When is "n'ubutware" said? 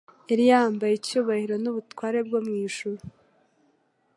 1.59-2.19